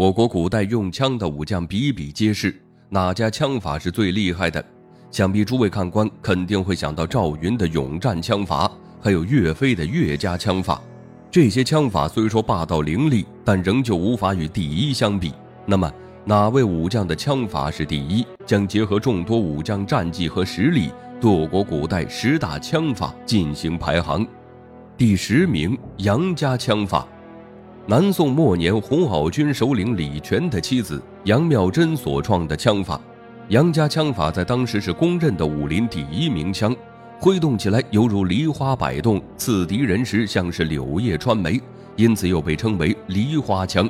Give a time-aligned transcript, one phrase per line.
[0.00, 2.58] 我国古代用枪的武将比比皆是，
[2.88, 4.64] 哪家枪法是最厉害的？
[5.10, 10.80] 想必诸位看官肯定会想到赵云的勇战枪法，还有岳飞的岳家枪法。
[11.30, 15.34] 这些枪法虽说霸道凌厉，但仍旧无法与第一相比。
[15.66, 15.92] 那么，
[16.24, 18.24] 哪位武将的枪法是第一？
[18.46, 20.90] 将结合众多武将战绩和实力，
[21.20, 24.26] 对我国古代十大枪法进行排行。
[24.96, 27.06] 第十名，杨家枪法。
[27.86, 33.00] 南宋末年，红袄军首领李全的妻子杨妙珍所创的枪法，
[33.48, 36.76] 杨家枪法在当时是公认的武林第一名枪，
[37.18, 41.60] 挥动起来犹如梨花摆动，刺敌人时像是柳叶穿眉，
[41.96, 43.88] 因此又被称为梨花枪。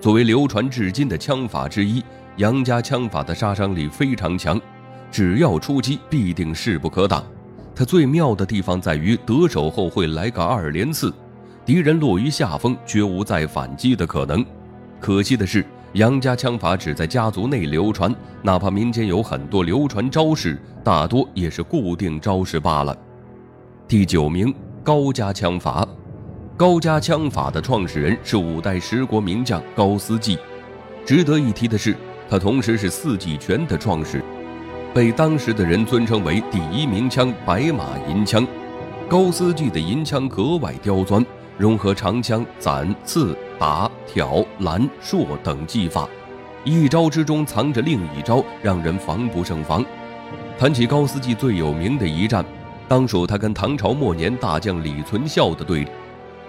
[0.00, 2.02] 作为流传至今的枪法之一，
[2.36, 4.58] 杨家枪法的杀伤力非常强，
[5.10, 7.22] 只要出击必定势不可挡。
[7.74, 11.12] 它最妙的地方在于得手后会来个二连刺。
[11.66, 14.46] 敌人落于下风，绝无再反击的可能。
[15.00, 22.96] 可惜的是，杨家枪法只在家族内流传，哪怕民间有很多流传招式，大多也是固定招式罢了。
[23.88, 25.84] 第九名，高家枪法。
[26.56, 30.38] 高家枪法的创始人是五代十国名将高思济。
[31.04, 31.96] 值得一提的是，
[32.30, 34.22] 他同时是四季拳的创始，
[34.94, 38.46] 被当时的人尊称为第一名枪——白马银枪。
[39.08, 41.26] 高思济的银枪格外刁钻。
[41.58, 46.06] 融合长枪、攒、刺、打、挑、拦、槊等技法，
[46.64, 49.84] 一招之中藏着另一招，让人防不胜防。
[50.58, 52.44] 谈起高思济最有名的一战，
[52.86, 55.88] 当属他跟唐朝末年大将李存孝的对立。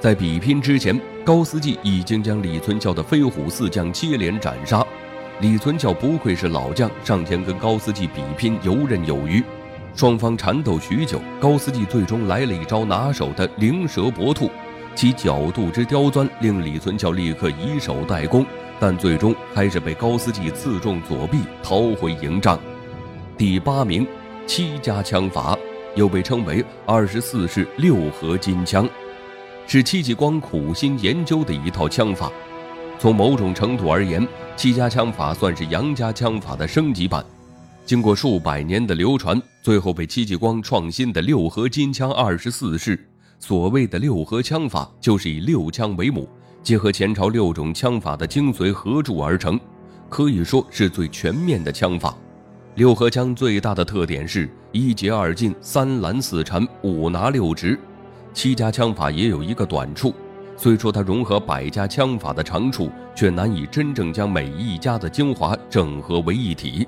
[0.00, 4.84] 在比拼之前，高思济已经将李存孝的飞虎四将接连斩杀。
[5.40, 9.42] 李存孝不愧是老将，上前跟高思济比拼游刃有余。
[9.94, 14.50] 双方缠斗许久，高思济最终来了一招拿手的灵蛇搏兔。
[14.98, 18.44] 其角度之刁钻，令李存孝立刻以手代攻，
[18.80, 22.58] 但最终还是被高思济刺中左臂，逃回营帐。
[23.36, 24.04] 第八名，
[24.44, 25.56] 戚家枪法，
[25.94, 28.88] 又被称为二十四式六合金枪，
[29.68, 32.32] 是戚继光苦心研究的一套枪法。
[32.98, 34.26] 从某种程度而言，
[34.56, 37.24] 戚家枪法算是杨家枪法的升级版。
[37.86, 42.98] 经过数百年的流传，最后被戚继光创新的六合金枪二十四式。
[43.38, 46.28] 所谓的六合枪法，就是以六枪为母，
[46.62, 49.58] 结合前朝六种枪法的精髓合铸而成，
[50.08, 52.16] 可以说是最全面的枪法。
[52.74, 57.78] 六合枪最大的特点是一截二进，三拦四缠，五拿六直。
[58.34, 60.12] 七家枪法也有一个短处，
[60.56, 66.86] 虽说它融合百家枪法的长处，却难以真正将每一家的精华整合为一体，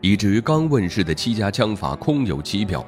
[0.00, 2.86] 以至于刚问世的七家枪法空有其表。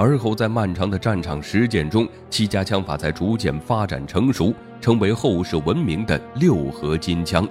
[0.00, 7.44] 而后，在漫长的战场实践中，戚家枪法才逐渐发展成熟，成为后世闻名的六合金枪。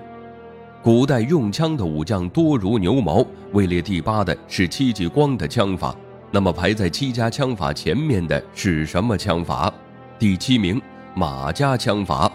[0.81, 3.21] 古代用枪的武将多如牛毛，
[3.51, 5.93] 位列第八的是戚继光的枪法。
[6.31, 9.69] 那么，排在戚家枪法前面的是什么枪法？
[10.17, 10.81] 第七名，
[11.15, 12.31] 马家枪法。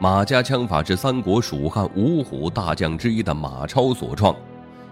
[0.00, 4.34] 马家枪法是三国蜀汉五虎大将之一的马超所创，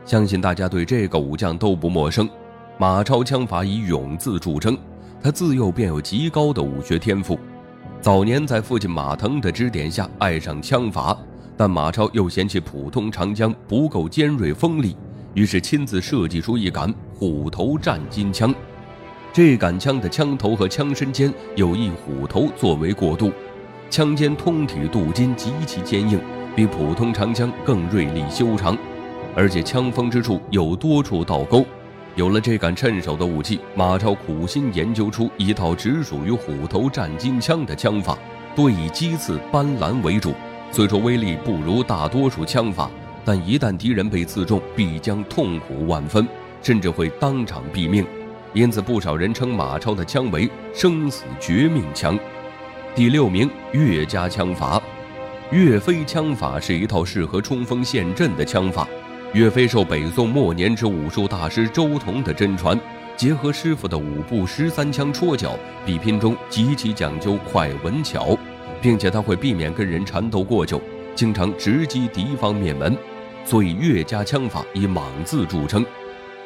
[0.04, 2.30] 相信大家对这个武将都不陌生。
[2.76, 4.76] 马超枪法以勇字著称，
[5.22, 7.38] 他自幼便有极高的武学天赋。
[8.00, 11.16] 早年在父亲马腾的指点下，爱上枪法，
[11.56, 14.96] 但马超又嫌弃普通长枪不够尖锐锋利，
[15.34, 18.52] 于是亲自设计出一杆虎头战金枪。
[19.32, 23.30] 这杆枪的枪头和枪身间有一虎头作为过渡，
[23.88, 26.20] 枪尖通体镀金，极其坚硬，
[26.56, 28.76] 比普通长枪更锐利修长，
[29.36, 31.64] 而且枪锋之处有多处倒钩。
[32.16, 38.16] 有了这杆趁手的武器，马超苦心研究出一套只属于虎头战金枪的枪法，
[38.54, 40.32] 多以击刺斑斓为主。
[40.70, 42.88] 虽说威力不如大多数枪法，
[43.24, 46.24] 但一旦敌人被刺中，必将痛苦万分，
[46.62, 48.06] 甚至会当场毙命。
[48.52, 52.16] 因此，不少人称马超的枪为“生死绝命枪”。
[52.94, 54.80] 第六名，岳家枪法。
[55.50, 58.86] 岳飞枪法是一套适合冲锋陷阵的枪法。
[59.34, 62.78] 岳飞受北宋末年之武术大师周同的真传，
[63.16, 68.38] 结合师傅的五步十三枪戳脚，比拼中极其讲究快稳巧，
[68.80, 70.80] 并且他会避免跟人缠斗过久，
[71.16, 72.96] 经常直击敌方面门，
[73.44, 75.84] 所以岳家枪法以莽字著称。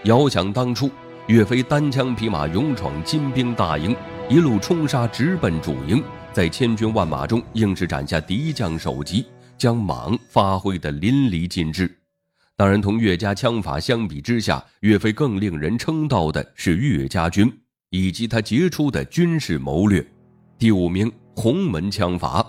[0.05, 0.91] 遥想当初，
[1.27, 3.95] 岳飞单枪匹马勇闯金兵大营，
[4.31, 6.03] 一路冲杀直奔主营，
[6.33, 9.27] 在千军万马中硬是斩下敌将首级，
[9.59, 11.95] 将莽发挥得淋漓尽致。
[12.59, 17.49] 当然，同岳家枪法相比之下，岳飞更令人称道的是岳家军
[17.91, 20.05] 以及他杰出的军事谋略。
[20.59, 22.45] 第五名，洪门枪法。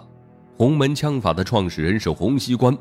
[0.57, 2.75] 洪门枪法的创始人是洪熙官。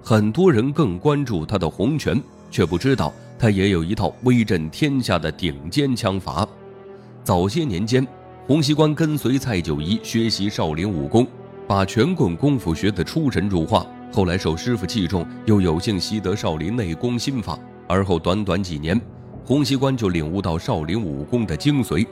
[0.00, 6.48] 很多人更关注他的洪拳，却不知道他也有一套威震天下的顶尖枪法。
[7.24, 8.06] 早些年间，
[8.46, 11.26] 洪熙官跟随蔡九仪学习少林武功，
[11.66, 13.84] 把拳棍功夫学得出神入化。
[14.10, 17.58] 后来受师傅器重，又有幸习得少林内功心法。
[17.86, 19.00] 而后短短几年，
[19.44, 22.06] 洪熙官就领悟到少林武功的精髓。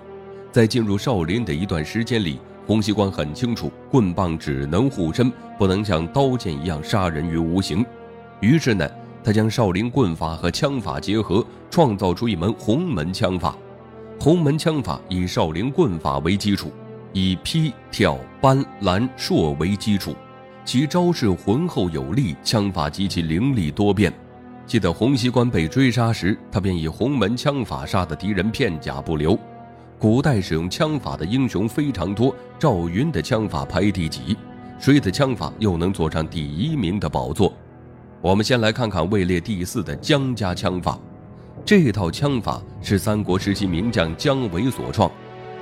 [0.52, 7.84] 在进入少林的一段时间里，洪熙官很清楚，棍棒只能护身，不能像刀剑一样杀人于无形。
[8.40, 8.88] 于是呢，
[9.22, 13.54] 他将少林棍法和枪法结合，创造出一门洪门枪法。
[14.19, 16.72] 洪门枪法以少林棍法为基础，
[17.12, 20.14] 以劈、跳、搬、拦、槊为基础。
[20.66, 24.12] 其招式浑厚有力，枪法极其凌厉多变。
[24.66, 29.38] 记得洪熙官被追杀时，他便以洪门枪法杀的敌人片甲不留。
[29.96, 34.36] 古代使用枪法的英雄非常多，赵云的枪法排第几？
[34.76, 37.54] 谁的枪法又能坐上第一名的宝座？
[38.20, 40.98] 我们先来看看位列第四的姜家枪法。
[41.64, 45.08] 这套枪法是三国时期名将姜维所创。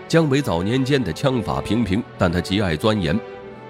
[0.08, 3.20] 姜维早年间的枪法平平，但他极爱钻研。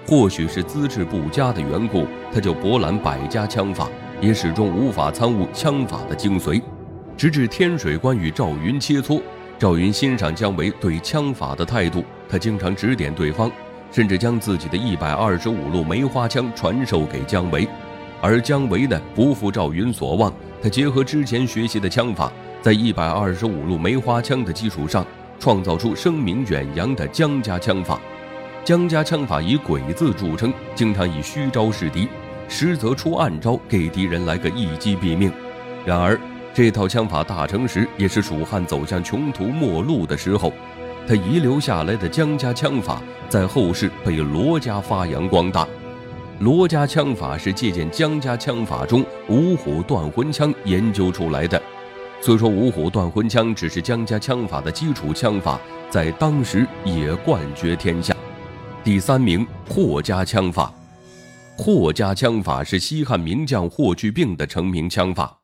[0.07, 3.89] 或许是资质不佳的缘故，他就博览百家枪法，
[4.21, 6.61] 也始终无法参悟枪法的精髓。
[7.17, 9.19] 直至天水关与赵云切磋，
[9.57, 13.49] 赵云欣赏姜维对枪法的态度，他经常指点对方，
[13.91, 17.67] 甚至将自己的一百二十五路梅花枪传授给姜维。
[18.21, 20.31] 而姜维呢，不负赵云所望，
[20.61, 22.31] 他结合之前学习的枪法，
[22.61, 25.03] 在一百二十五路梅花枪的基础上，
[25.39, 27.99] 创造出声名远扬的姜家枪法。
[28.65, 32.09] 姜家枪法以鬼字著称，经常以虚招示敌，
[32.49, 35.31] 实则出暗招，给敌人来个一击毙命。
[35.85, 36.19] 然而，
[36.51, 40.51] 这套枪法大成时，也是蜀汉走向穷途末路的时候。
[41.07, 45.67] 他遗留下来的姜家枪法，在后世被罗家发扬光大。
[46.39, 51.61] 罗家枪法是借鉴姜家枪法中五虎断魂枪研究出来的。
[52.19, 55.61] 虽说五虎断魂枪只是姜家枪法的基础枪法，
[55.91, 58.14] 在当时也冠绝天下。
[58.85, 60.71] 第三名，霍家枪法。
[61.57, 65.35] 霍家枪法是西汉名将霍去病的成名枪法。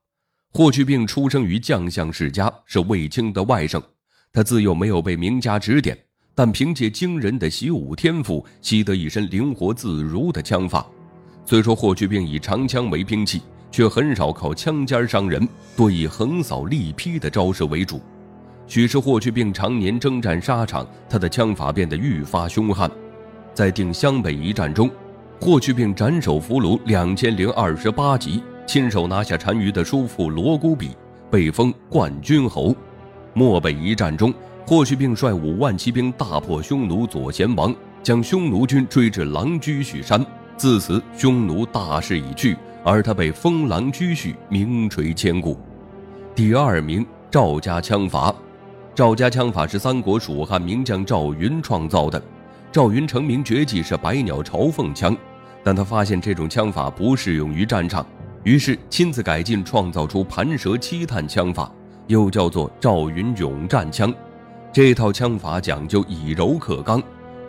[0.54, 3.82] 霍去病出生于将相世家，是卫青的外甥。
[4.32, 5.98] 他自幼没有被名家指点，
[6.36, 10.86] 但凭借惊人的习武天赋，习得一身灵活自如的枪法。
[11.44, 13.42] 虽说霍去病以长枪为兵器，
[13.72, 18.00] 却很少靠枪尖伤人，多以横扫力劈的招式为主。
[18.68, 22.88] 许是霍去病常年征战沙场，他的枪法变得愈发凶悍。
[23.54, 24.90] 在定襄北一战中，
[25.40, 30.92] 霍去病斩首俘虏两千零二十八级，亲手拿下单于的叔父罗孤比，
[31.30, 32.76] 被封冠军侯。
[33.34, 34.34] 漠北一战中，
[34.66, 40.26] 霍去病率五万骑兵大破匈奴左贤王，将匈奴军追至狼居胥山。
[40.56, 45.58] 自此，匈奴大势已去，而他被封狼居胥，名垂千古。
[46.36, 48.34] 第二名，赵家枪法。
[48.94, 52.22] 赵家枪法是三国蜀汉名将赵云创造的。
[52.72, 55.16] 赵云成名绝技是百鸟朝凤枪，
[55.62, 58.06] 但他发现这种枪法不适用于战场，
[58.46, 61.70] 于是亲自改进，创造出盘蛇七探枪法，
[62.08, 64.14] 又叫做赵云勇战枪。
[64.72, 67.04] 这套枪法讲究以柔克刚，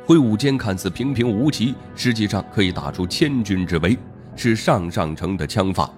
[0.04, 3.96] 挥舞间看似平平无奇，实际上可以打出千钧之威，
[4.34, 5.88] 是上上乘的枪法。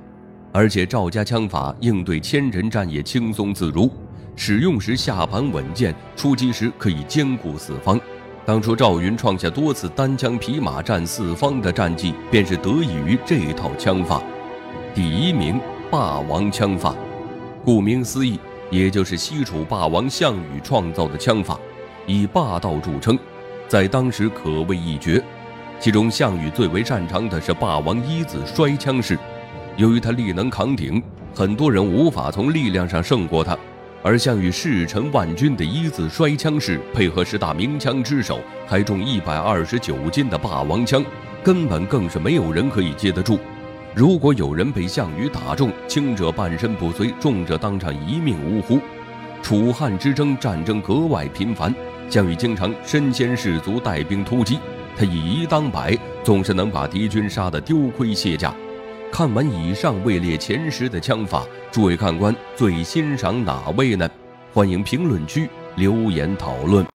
[0.53, 3.91] 而且赵家枪法应对千人战也轻松自如，
[4.37, 7.99] 使用时下盘稳健，出击时可以兼顾四方。
[8.47, 14.23] 当初赵云创下多次单枪匹马战四方的战绩，便是得益于这套枪法。
[14.95, 15.59] 第一名，
[15.91, 16.95] 霸王枪法，
[17.65, 18.39] 顾名思义，
[18.71, 21.59] 也就是西楚霸王项羽创造的枪法，
[22.07, 23.19] 以霸道著称，
[23.67, 25.23] 在当时可谓一绝。
[25.81, 29.19] 其中，项羽最为擅长的是霸王一字摔枪式，
[29.79, 31.03] 由于他力能扛鼎，
[31.35, 33.57] 很多人无法从力量上胜过他。
[34.05, 41.03] 而项羽弑臣万军的一字摔枪式，配合十大名枪之首，还中一百二十九斤的霸王枪，
[41.43, 43.39] 根本更是没有人可以接得住。
[43.95, 48.79] 如果有人被项羽打中，轻者半身不遂，重者当场一命呜呼。
[49.43, 51.75] 楚汉之争，战争格外频繁，
[52.11, 54.59] 项羽经常身先士卒，带兵突击，
[54.99, 58.55] 他以一当百，总是能把敌军杀得丢盔卸甲。
[59.15, 64.11] 看完以上位列前十的枪法，诸位看官最欣赏哪位呢？
[64.53, 66.85] 欢迎评论区留言讨论。